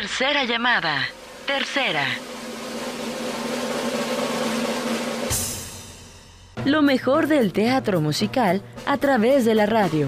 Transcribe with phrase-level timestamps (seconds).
[0.00, 1.08] Tercera llamada.
[1.44, 2.04] Tercera.
[6.64, 10.06] Lo mejor del teatro musical a través de la radio.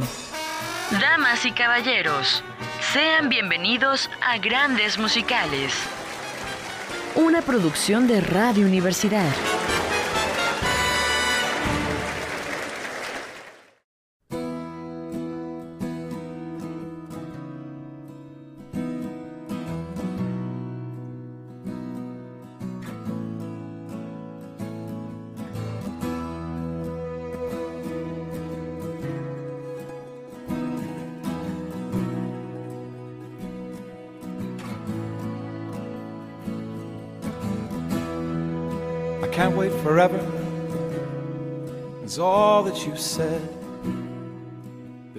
[0.92, 2.44] Damas y caballeros,
[2.92, 5.74] sean bienvenidos a Grandes Musicales.
[7.16, 9.26] Una producción de Radio Universidad.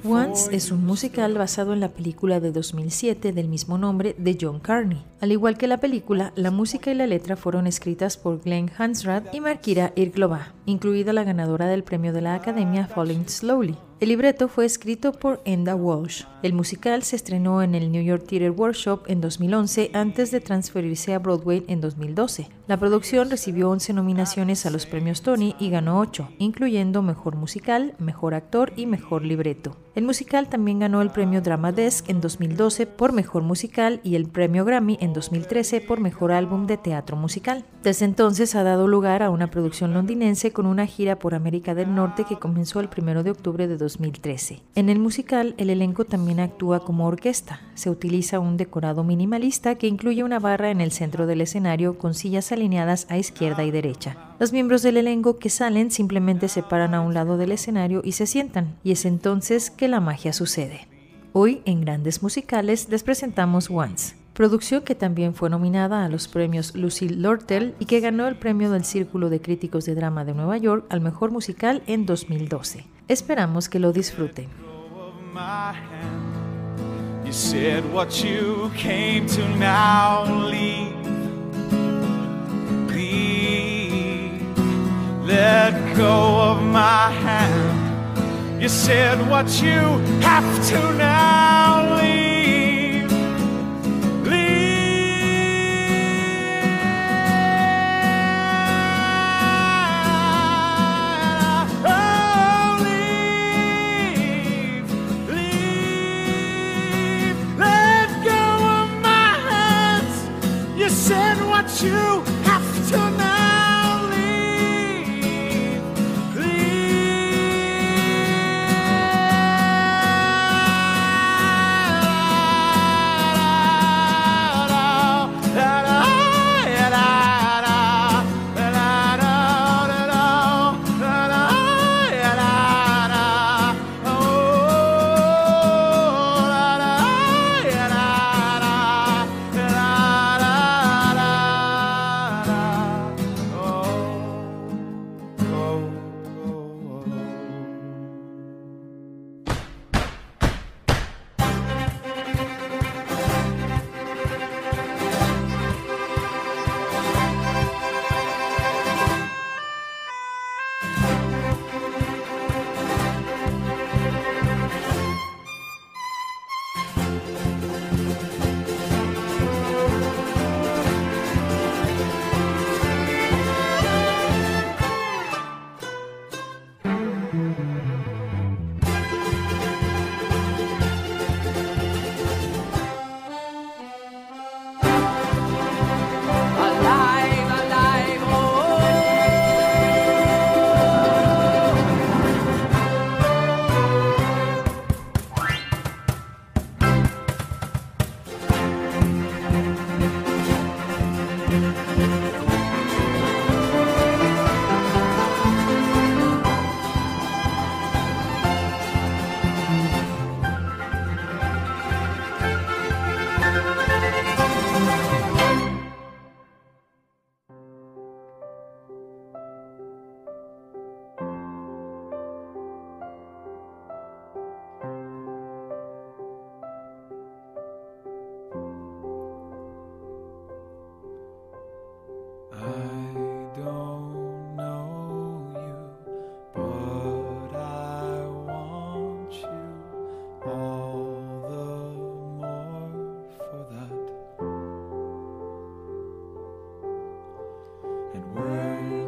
[0.04, 4.60] Once es un musical basado en la película de 2007 del mismo nombre de John
[4.60, 5.06] Carney.
[5.20, 9.26] Al igual que la película, la música y la letra fueron escritas por Glenn Hansrad
[9.32, 13.78] y Markira Irglova, incluida la ganadora del premio de la Academia Falling Slowly.
[14.00, 16.24] El libreto fue escrito por Enda Walsh.
[16.42, 21.14] El musical se estrenó en el New York Theatre Workshop en 2011 antes de transferirse
[21.14, 22.50] a Broadway en 2012.
[22.72, 27.96] La producción recibió 11 nominaciones a los premios Tony y ganó 8, incluyendo Mejor Musical,
[28.00, 29.76] Mejor Actor y Mejor Libreto.
[29.94, 34.26] El musical también ganó el premio Drama Desk en 2012 por Mejor Musical y el
[34.26, 37.66] premio Grammy en 2013 por Mejor Álbum de Teatro Musical.
[37.84, 41.94] Desde entonces ha dado lugar a una producción londinense con una gira por América del
[41.94, 44.62] Norte que comenzó el 1 de octubre de 2013.
[44.76, 47.60] En el musical, el elenco también actúa como orquesta.
[47.74, 52.14] Se utiliza un decorado minimalista que incluye una barra en el centro del escenario con
[52.14, 54.16] sillas alineadas a izquierda y derecha.
[54.40, 58.14] Los miembros del elenco que salen simplemente se paran a un lado del escenario y
[58.14, 60.88] se sientan, y es entonces que la magia sucede.
[61.34, 66.76] Hoy en Grandes Musicales les presentamos Once, producción que también fue nominada a los premios
[66.76, 70.58] Lucille Lortel y que ganó el premio del Círculo de Críticos de Drama de Nueva
[70.58, 72.86] York al Mejor Musical en 2012.
[73.08, 74.48] Esperamos que lo disfruten.
[82.94, 84.42] Leave.
[85.26, 88.62] Let go of my hand.
[88.62, 89.80] You said what you
[90.22, 93.12] have to now leave.
[94.28, 94.42] Leave.
[101.86, 104.86] Oh, leave.
[105.30, 107.38] Leave.
[107.58, 108.42] Let go
[108.80, 110.16] of my hands.
[110.80, 112.24] You said what you
[112.92, 113.41] have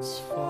[0.03, 0.42] For.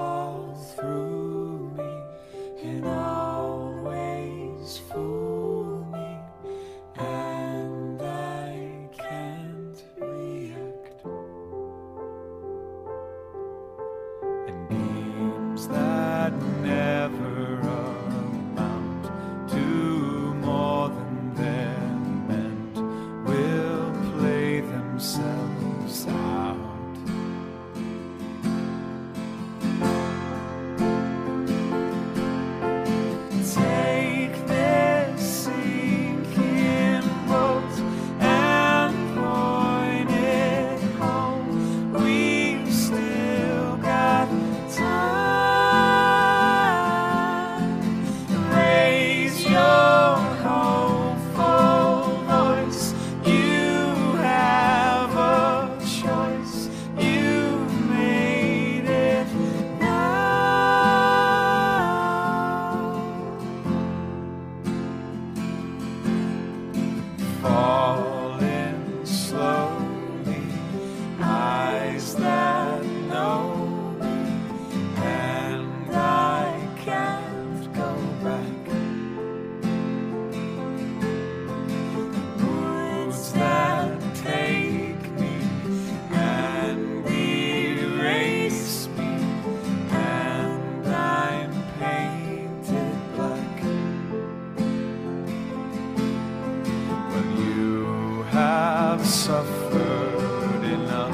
[99.13, 101.13] suffered enough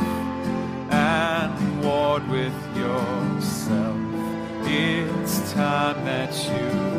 [0.90, 3.98] and warred with yourself.
[4.64, 6.99] It's time that you.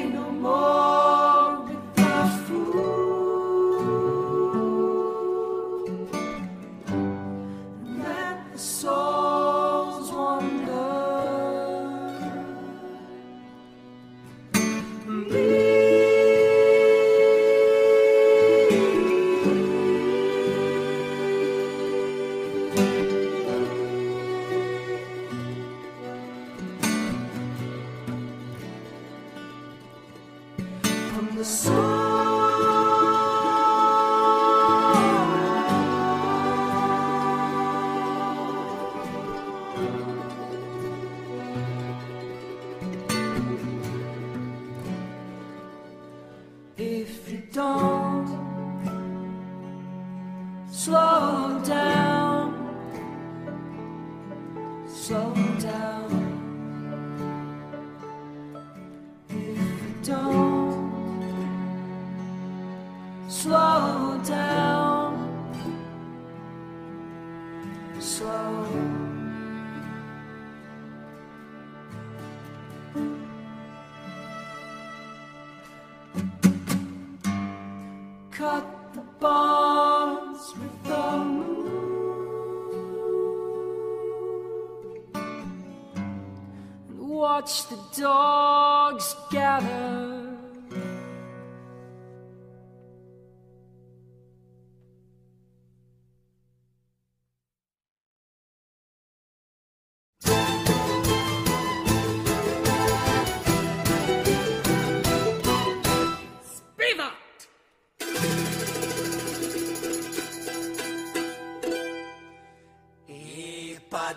[0.00, 0.87] No do morro.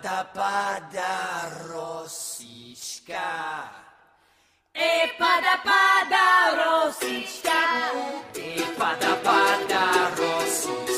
[0.02, 3.20] tapada rossisca.
[4.74, 5.58] E pada
[6.58, 7.52] rossisca.
[8.34, 9.16] E pada
[10.18, 10.91] rossisca.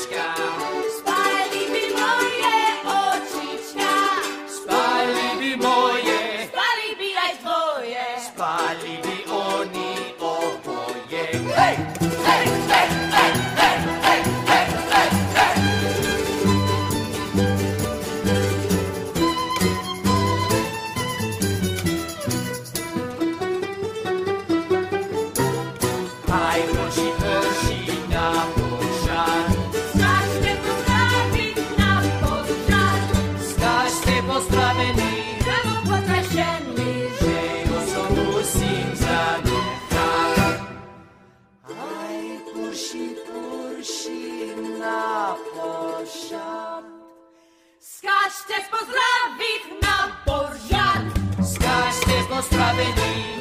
[52.44, 53.33] nostra avvenire.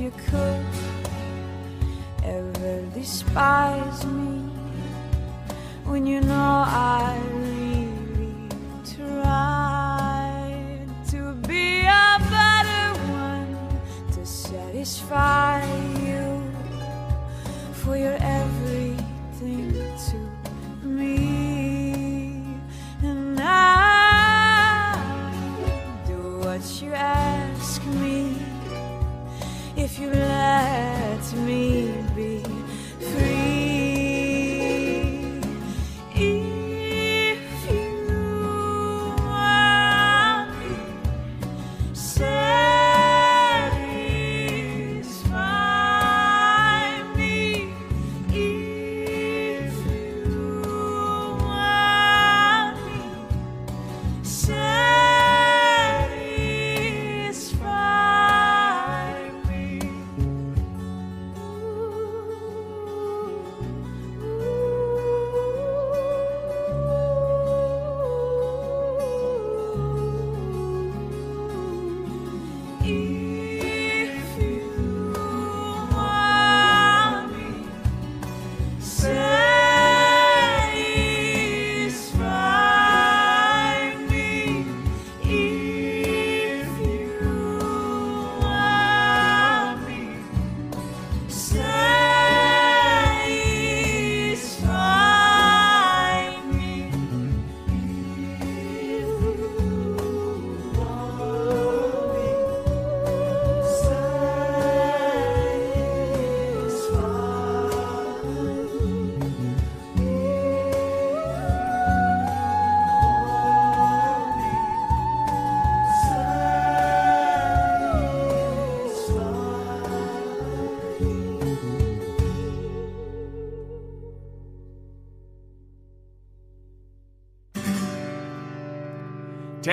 [0.00, 0.66] if you could
[2.22, 4.38] ever despise me
[5.84, 6.57] when you know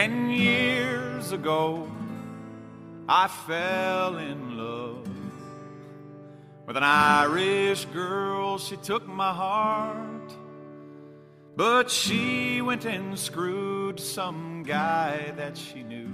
[0.06, 1.90] Ten years ago,
[3.10, 5.10] I fell in love
[6.68, 8.60] with an Irish girl.
[8.60, 10.32] She took my heart,
[11.56, 16.14] but she went and screwed some guy that she knew.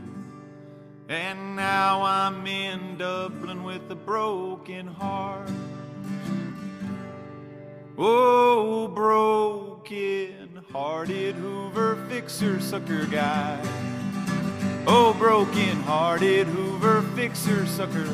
[1.09, 5.51] And now I'm in Dublin with a broken heart.
[7.97, 9.70] Oh, broken
[10.71, 13.59] hearted Hoover fixer sucker guy.
[14.87, 18.07] Oh, broken hearted Hoover fixer sucker,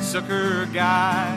[0.00, 1.36] sucker guy.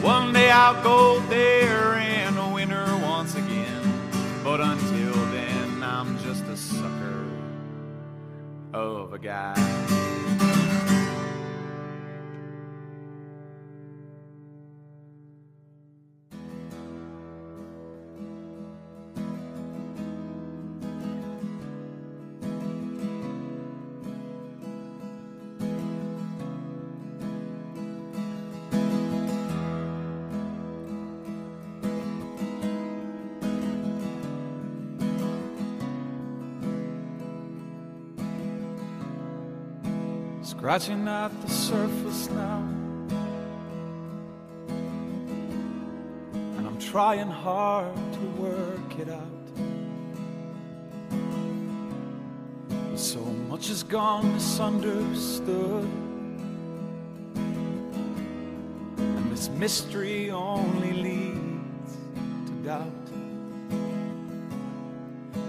[0.00, 3.82] One day I'll go there and win her once again.
[4.44, 7.24] But until then, I'm just a sucker
[8.72, 10.13] of a guy.
[40.64, 42.66] Scratching at the surface now.
[46.56, 49.46] And I'm trying hard to work it out.
[52.70, 55.84] But so much has gone misunderstood.
[58.96, 61.98] And this mystery only leads
[62.46, 63.08] to doubt.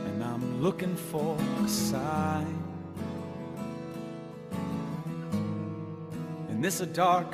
[0.07, 2.64] And I'm looking for a sign.
[6.65, 7.27] This a dark,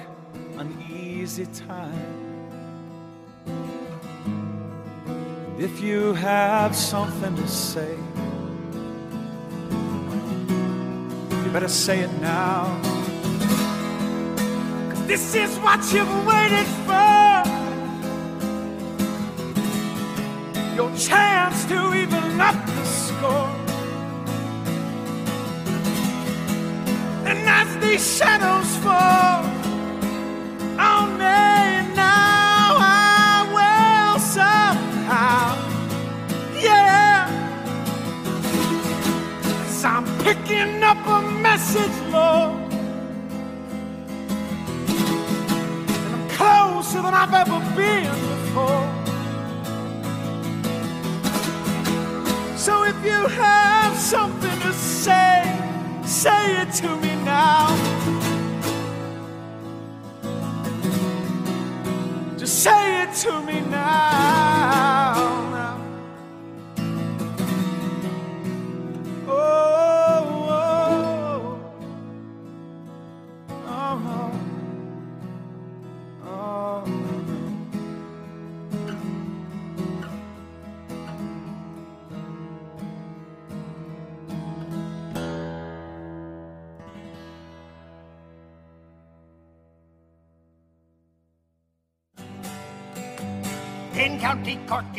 [0.57, 1.93] uneasy time.
[5.47, 7.95] And if you have something to say,
[11.45, 12.77] you better say it now.
[14.89, 17.43] 'Cause this is what you've waited for.
[20.75, 21.90] Your chance to
[27.81, 29.43] these shadows fall
[30.79, 35.57] on me now, I will somehow,
[36.55, 37.27] yeah.
[39.65, 42.71] As I'm picking up a message, Lord.
[46.03, 48.87] And I'm closer than I've ever been before.
[52.57, 55.41] So if you have something to say,
[56.11, 57.69] say it to me now.
[62.37, 65.10] Just say it to me now.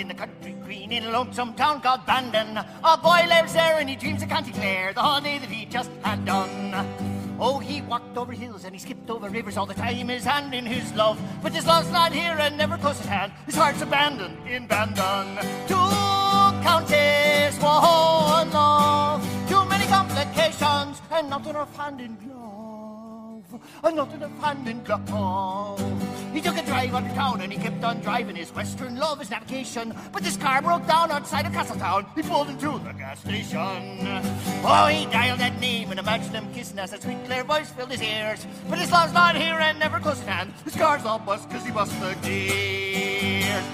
[0.03, 2.59] In the country green, in a lonesome town called Bandon.
[2.59, 5.91] A boy lives there and he dreams of County Clare, the holiday that he just
[6.03, 6.75] had done.
[7.39, 10.55] Oh, he walked over hills and he skipped over rivers all the time, his hand
[10.55, 11.21] in his love.
[11.41, 13.33] But his love's not here and never close at hand.
[13.47, 15.39] His heart's abandoned in Bandon.
[15.69, 15.93] Two
[16.67, 19.23] counties, one love.
[19.49, 22.62] Too many complications and not enough hand in glove.
[23.85, 25.81] And not enough hand in glove.
[26.33, 29.19] He took a drive out of town and he kept on driving his western love,
[29.19, 29.95] his navigation.
[30.13, 32.07] But his car broke down outside of Castletown.
[32.15, 34.23] He pulled into the gas station.
[34.65, 37.91] Oh, he dialed that name and imagined him kissing as a sweet clear voice filled
[37.91, 38.47] his ears.
[38.69, 40.55] But his love's not here and never close at hand.
[40.65, 43.65] His car's all bust cause he bust the gears.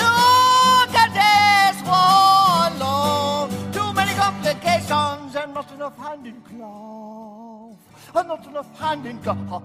[0.00, 3.50] Two days, one love.
[3.72, 7.35] Too many complications and not enough hand in glove.
[8.14, 9.62] Not enough hand in glove.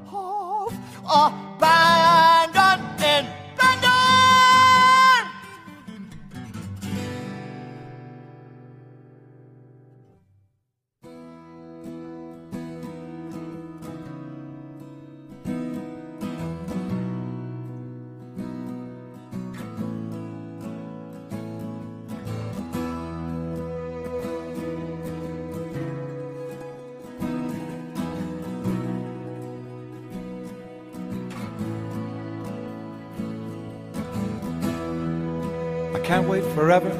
[36.61, 36.93] Forever.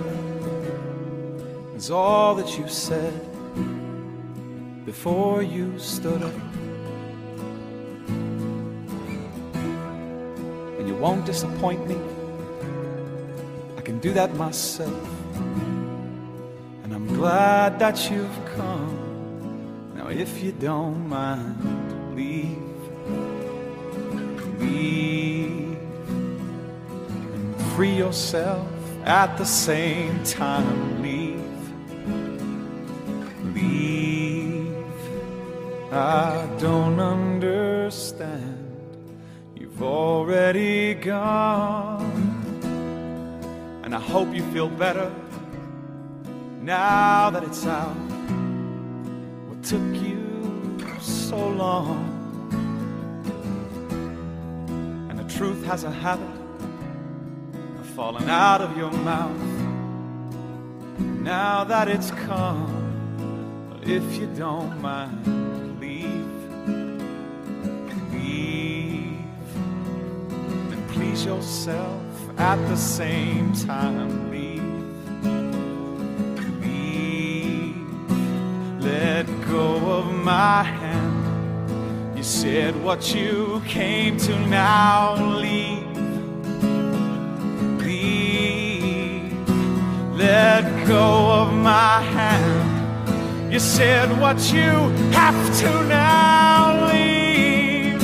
[1.76, 3.14] Is all that you said
[4.86, 6.34] before you stood up.
[10.78, 11.98] And you won't disappoint me.
[13.78, 15.08] I can do that myself.
[16.84, 19.94] And I'm glad that you've come.
[19.96, 22.58] Now, if you don't mind, leave.
[24.60, 25.78] Leave
[27.36, 28.71] and free yourself
[29.06, 31.02] at the same time.
[31.02, 31.42] Leave,
[33.56, 34.86] leave.
[35.92, 38.58] I don't understand.
[39.56, 42.12] You've already gone,
[43.84, 45.12] and I hope you feel better
[46.62, 47.96] now that it's out.
[49.48, 52.08] What took you so long?
[55.10, 56.41] And the truth has a habit
[58.02, 59.38] falling out of your mouth.
[61.22, 66.26] Now that it's come, if you don't mind, leave,
[68.12, 69.54] leave,
[70.72, 72.02] and please yourself
[72.40, 74.32] at the same time.
[74.32, 74.64] Leave,
[76.66, 77.76] leave,
[78.82, 82.18] let go of my hand.
[82.18, 85.38] You said what you came to now.
[85.38, 85.91] Leave,
[90.22, 93.52] let go of my hand.
[93.52, 94.72] You said what you
[95.20, 96.88] have to now.
[96.92, 98.04] Leave,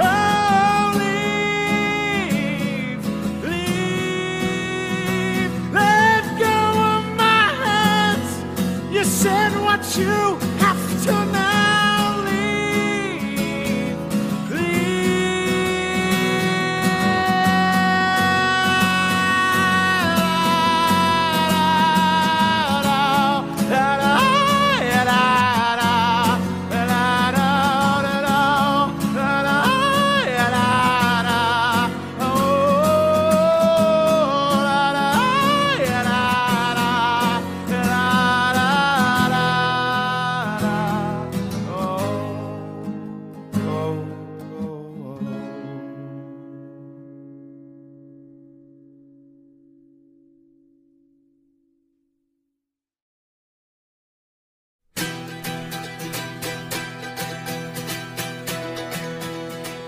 [0.01, 3.01] Oh, leave,
[3.51, 5.53] leave.
[5.71, 6.58] Let go
[6.93, 8.29] of my hands.
[8.91, 10.15] You said what you
[10.63, 11.55] have to now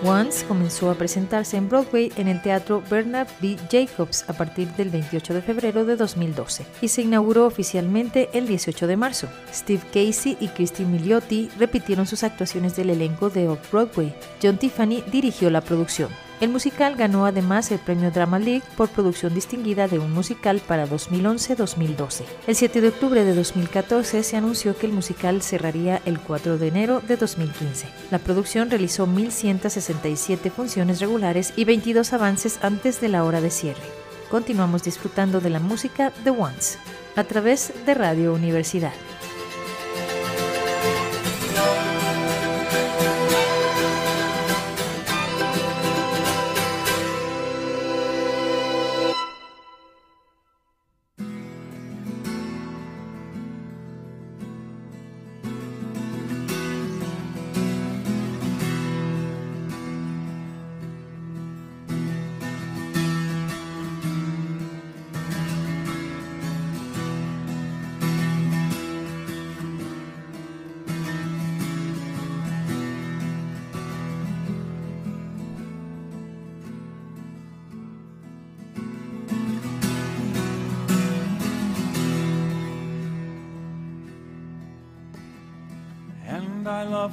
[0.07, 3.57] Once comenzó a presentarse en Broadway en el teatro Bernard B.
[3.69, 8.87] Jacobs a partir del 28 de febrero de 2012 y se inauguró oficialmente el 18
[8.87, 9.27] de marzo.
[9.53, 14.15] Steve Casey y Christine Milioti repitieron sus actuaciones del elenco de Off-Broadway.
[14.41, 16.09] John Tiffany dirigió la producción.
[16.39, 20.87] El musical ganó además el premio Drama League por producción distinguida de un musical para
[20.87, 22.25] 2011-2012.
[22.45, 26.67] El 7 de octubre de 2014 se anunció que el musical cerraría el 4 de
[26.67, 27.87] enero de 2015.
[28.11, 33.81] La producción realizó 1.167 funciones regulares y 22 avances antes de la hora de cierre.
[34.29, 36.77] Continuamos disfrutando de la música The Once
[37.15, 38.93] a través de Radio Universidad.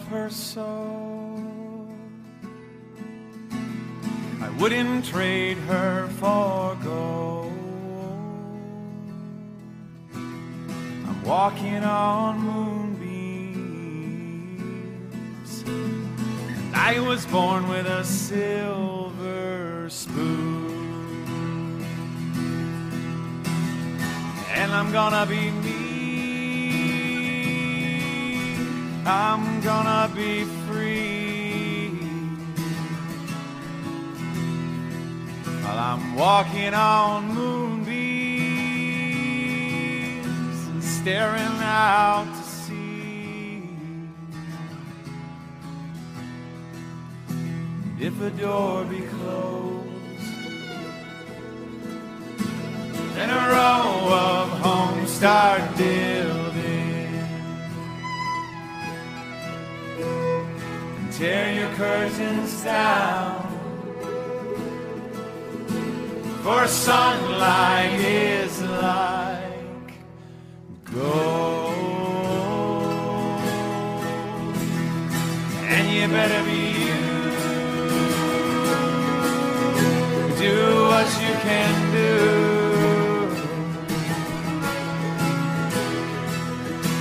[0.06, 1.88] Her so.
[4.40, 7.52] I wouldn't trade her for gold.
[10.14, 13.04] I'm walking on moonbeams.
[15.66, 21.84] And I was born with a silver spoon.
[24.52, 25.73] And I'm gonna be me.
[29.06, 31.90] I'm gonna be free.
[35.62, 37.86] While I'm walking on moonbeams
[40.68, 43.68] and staring out to sea.
[48.00, 49.86] If a door be closed,
[53.14, 56.33] then a row of homes start building.
[61.18, 63.46] Tear your curtains down.
[66.42, 69.94] For sunlight is like
[70.92, 71.70] gold.
[75.70, 77.02] And you better be you.
[80.36, 80.56] Do
[80.90, 82.14] what you can do.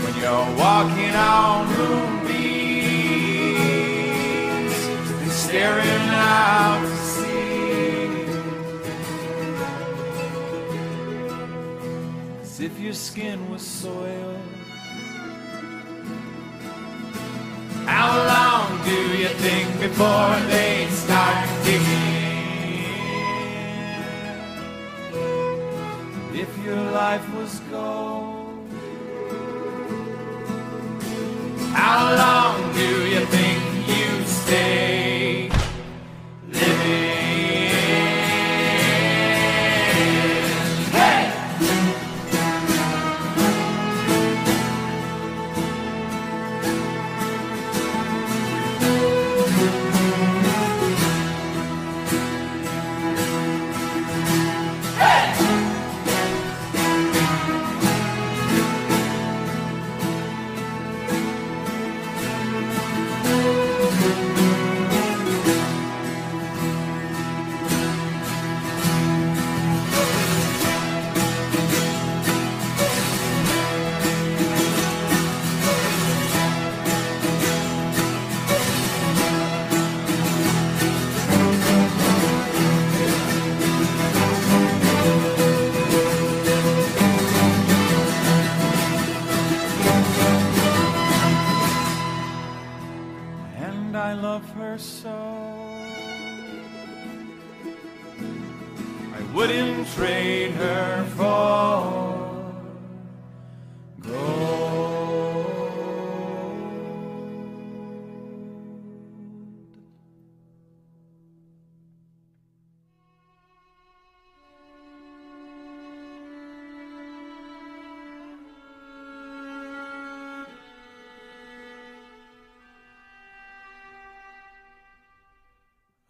[0.04, 2.13] When you're walking on moonbeams
[5.54, 8.26] staring out to sea.
[12.42, 14.42] As if your skin was soiled.
[17.86, 22.24] How long do you think before they start digging?
[26.34, 28.58] If your life was gold,
[31.76, 32.53] how long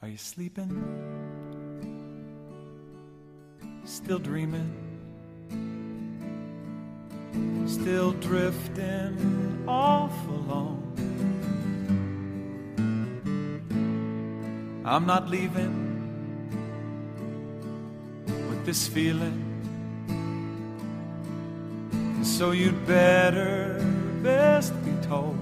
[0.03, 0.69] Are you sleeping?
[3.85, 4.69] Still dreaming?
[7.65, 10.81] Still drifting off alone?
[14.83, 15.73] I'm not leaving
[18.25, 19.39] with this feeling.
[22.23, 23.79] So you'd better
[24.21, 25.39] best be told.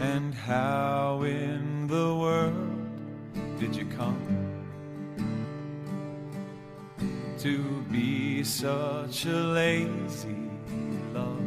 [0.00, 2.52] And how in the world
[3.58, 4.20] did you come
[7.38, 10.50] to be such a lazy
[11.14, 11.40] love?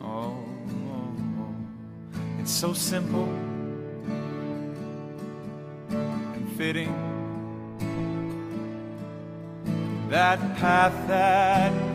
[0.00, 0.36] Oh,
[0.90, 1.54] oh, oh.
[2.40, 3.28] it's so simple
[5.88, 6.92] and fitting.
[10.08, 11.87] That path that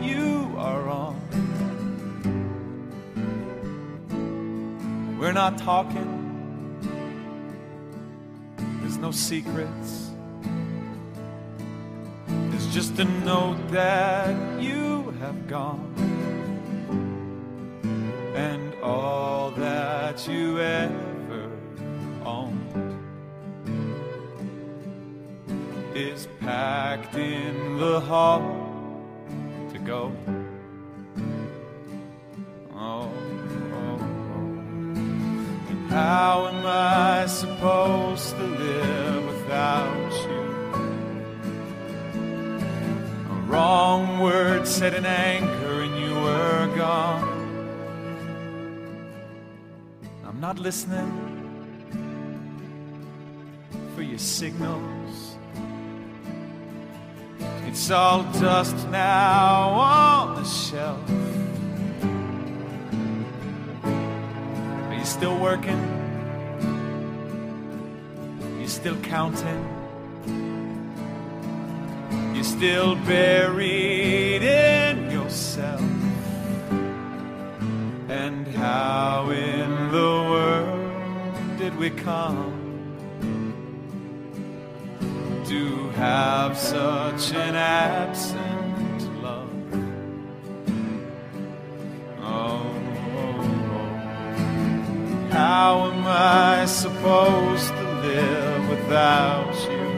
[5.34, 6.08] not talking.
[8.80, 10.12] There's no secrets.
[12.28, 15.92] There's just a note that you have gone.
[18.36, 21.50] And all that you ever
[22.24, 22.96] owned
[25.96, 28.53] is packed in the hall
[37.34, 40.44] supposed to live without you?
[43.30, 47.24] A wrong word said in anger and you were gone.
[50.24, 51.12] I'm not listening
[53.94, 55.36] for your signals.
[57.66, 61.10] It's all dust now on the shelf.
[65.24, 65.80] Still working?
[68.58, 69.62] You're still counting?
[72.34, 75.80] You're still buried in yourself.
[78.10, 82.52] And how in the world did we come
[85.46, 88.53] to have such an absent
[95.54, 99.88] how am I supposed to live without you?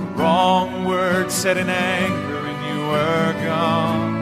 [0.00, 4.14] The Wrong word said in anger, and you were gone.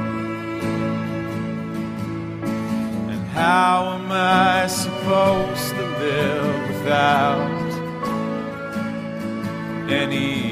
[3.13, 7.73] And how am I supposed to live without
[9.91, 10.52] anyone?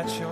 [0.00, 0.29] At your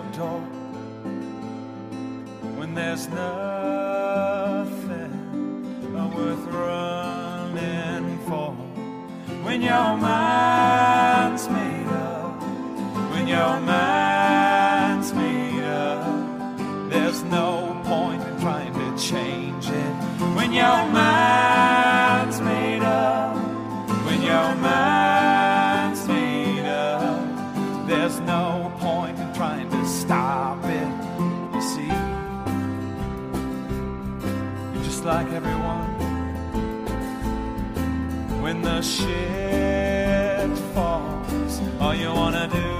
[38.98, 42.70] shit falls, all you wanna do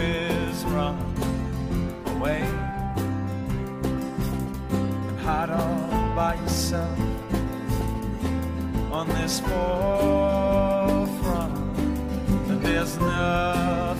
[0.00, 0.96] is run
[2.14, 2.40] away
[5.10, 6.98] and hide all by yourself
[8.90, 10.74] on this forefront.
[12.50, 13.95] And there's nothing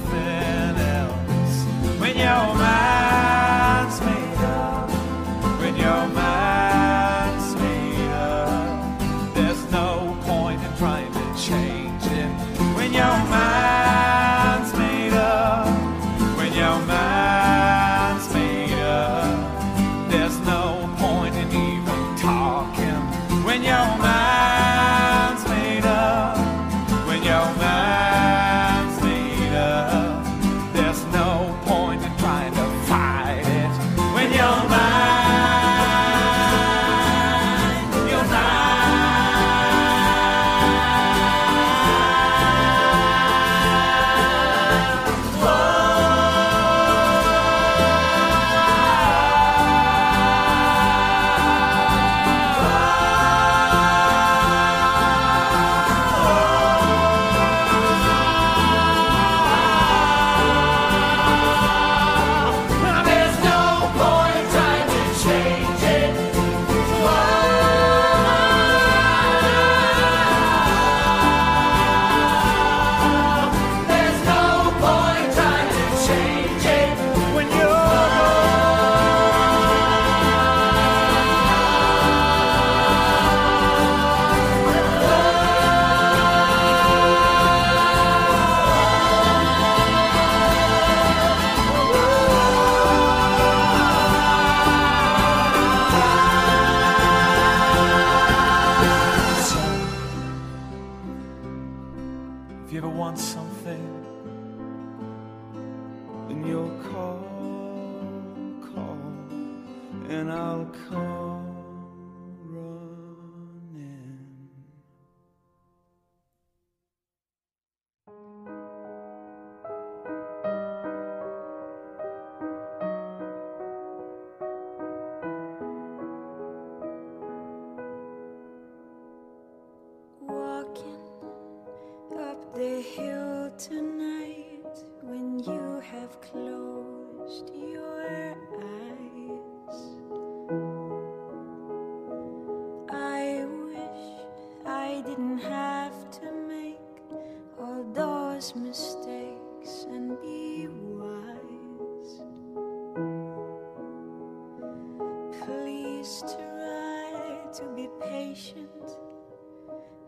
[158.47, 158.90] patient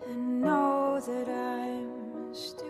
[0.06, 2.67] and know that I'm still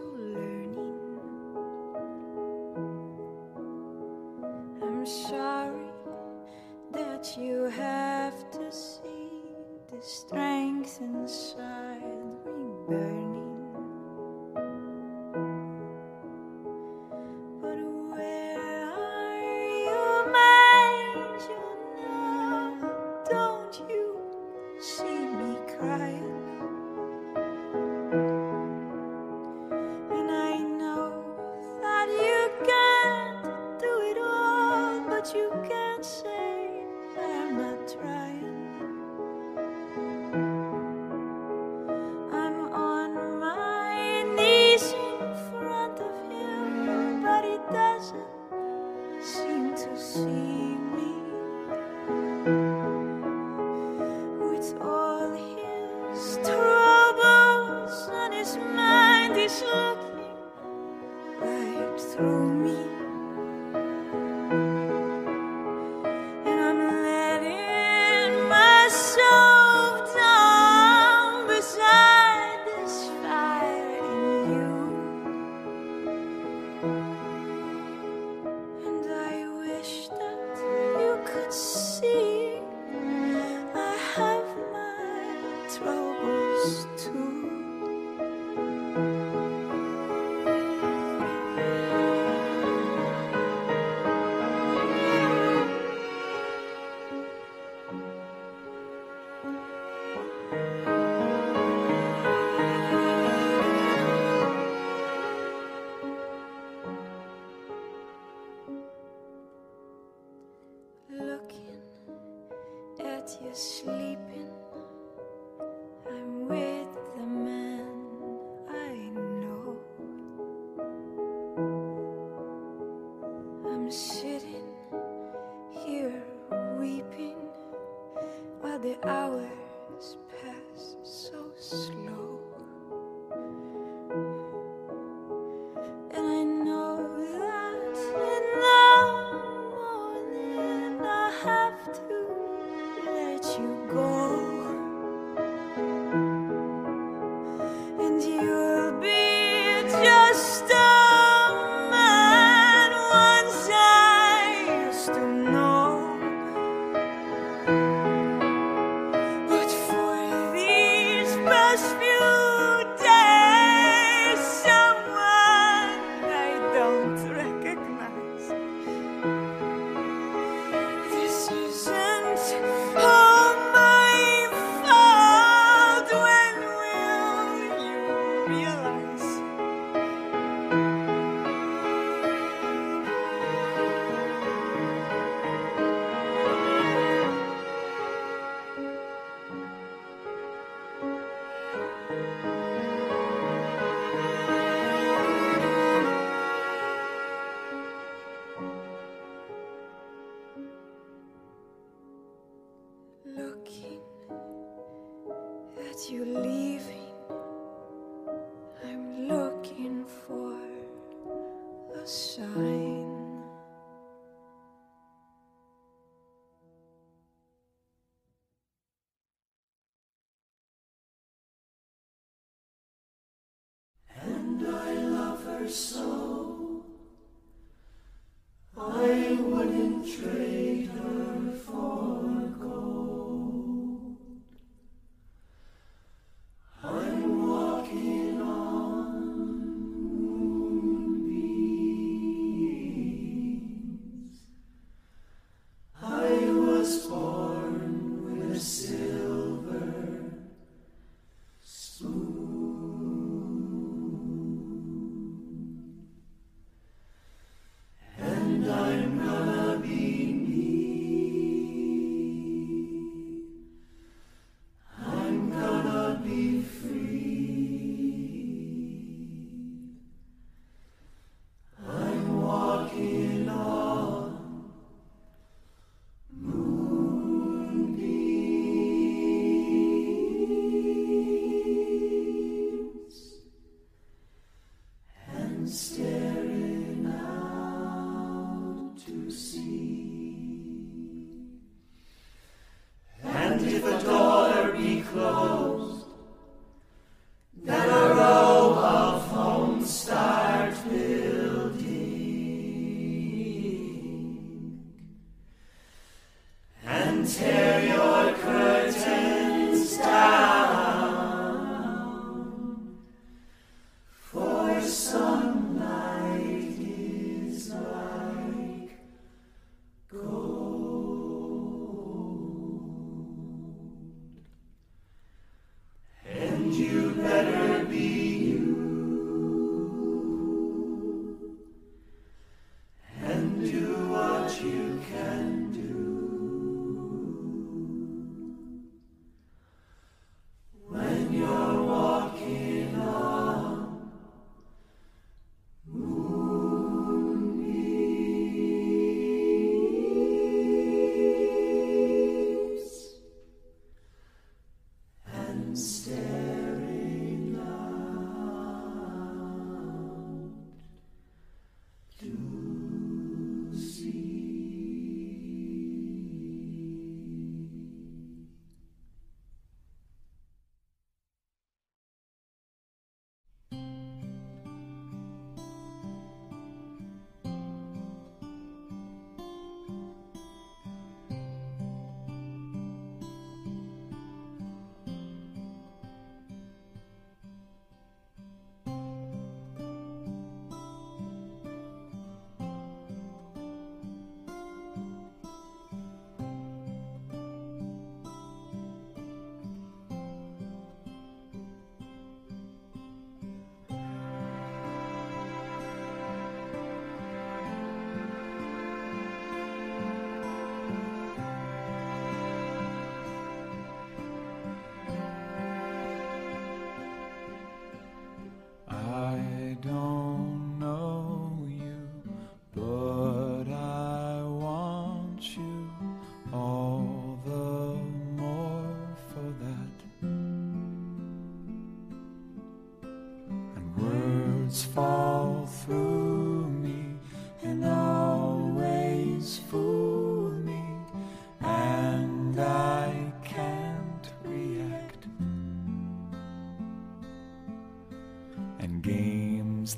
[206.10, 206.77] you leaving,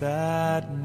[0.01, 0.80] that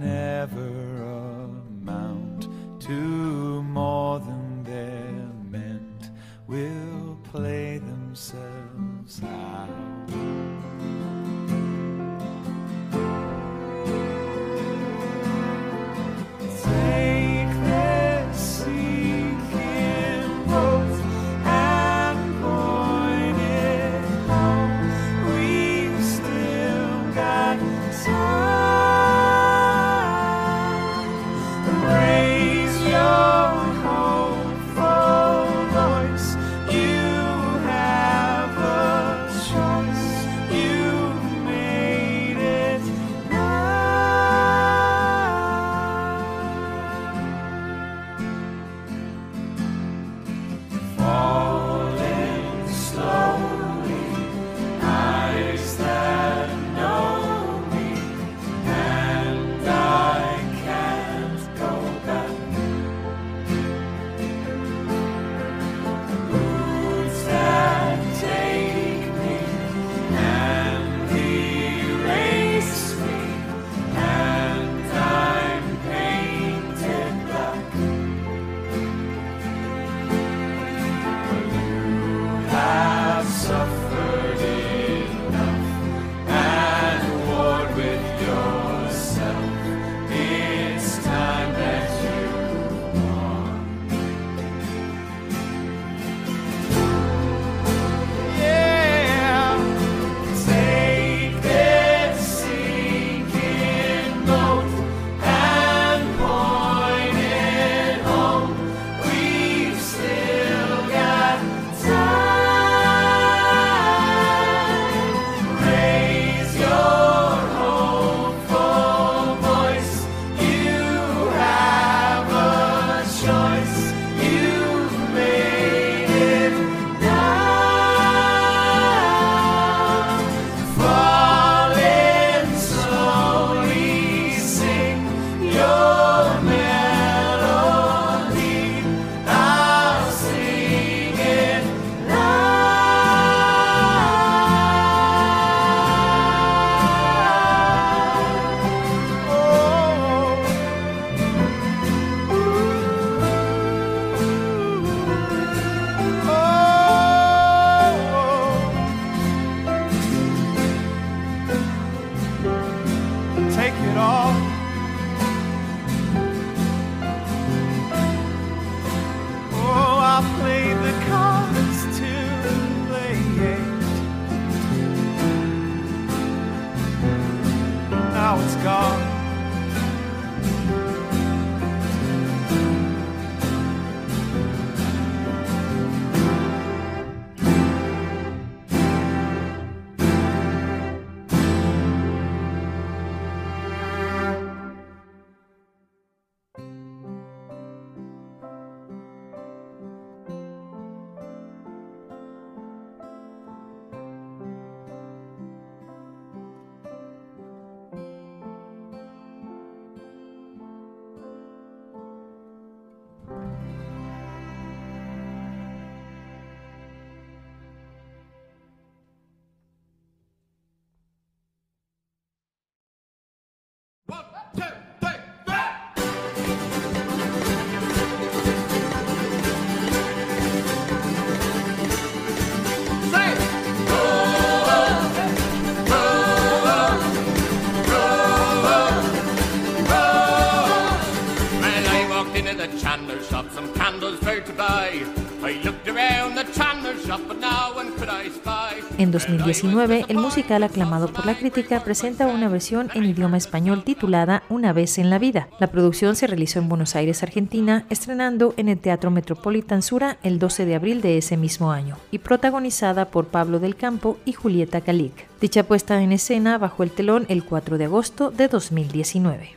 [249.06, 254.42] En 2019, el musical aclamado por la crítica presenta una versión en idioma español titulada
[254.50, 255.48] Una vez en la vida.
[255.60, 260.40] La producción se realizó en Buenos Aires, Argentina, estrenando en el Teatro Metropolitan Sura el
[260.40, 264.82] 12 de abril de ese mismo año y protagonizada por Pablo del Campo y Julieta
[264.82, 265.28] Calic.
[265.40, 269.52] Dicha puesta en escena bajo el telón el 4 de agosto de 2019.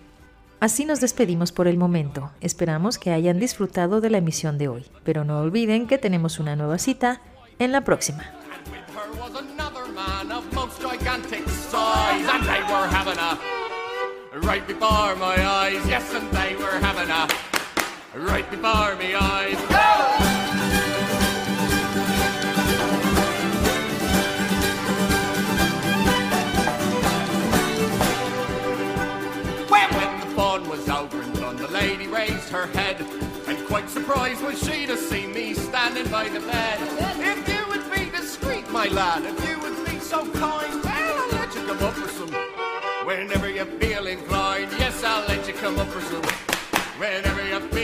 [0.61, 2.33] Así nos despedimos por el momento.
[2.43, 6.55] Esperamos que hayan disfrutado de la emisión de hoy, pero no olviden que tenemos una
[6.55, 7.23] nueva cita
[7.59, 8.38] en la próxima.
[9.09, 13.39] Her was another man of most gigantic size, and they were having a
[14.47, 15.87] right before my eyes.
[15.89, 17.27] Yes, and they were having a
[18.19, 19.57] right before my eyes.
[29.71, 33.01] Well, when the fun was over and done, the lady raised her head,
[33.47, 37.28] and quite surprised was she to see me standing by the bed.
[38.79, 42.09] My lad, if you would be so kind, well, I'll let you come up for
[42.11, 42.33] some.
[43.05, 46.23] Whenever you feel inclined, yes, I'll let you come up for some.
[47.01, 47.78] Whenever you feel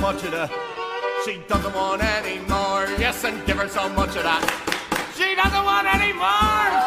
[0.00, 0.50] much of the
[1.24, 2.86] she doesn't want any more.
[2.98, 4.68] Yes, and give her so much of that
[5.18, 6.77] she doesn't want any more.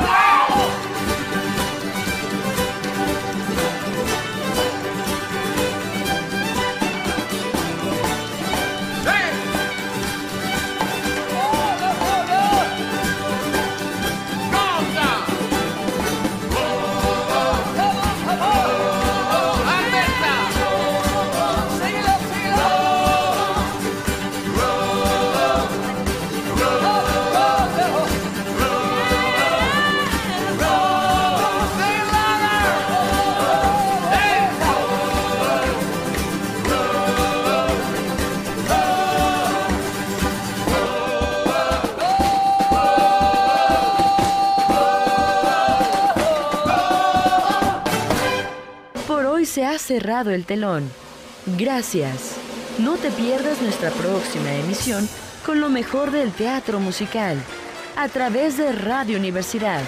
[49.92, 50.89] Cerrado el telón.
[51.58, 52.38] Gracias.
[52.78, 55.06] No te pierdas nuestra próxima emisión
[55.46, 57.38] con lo mejor del teatro musical
[57.98, 59.82] a través de Radio Universidad